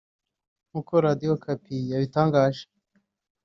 nk’uko 0.69 0.93
Radio 1.05 1.29
Okapi 1.37 1.75
yabitangaje 1.91 2.63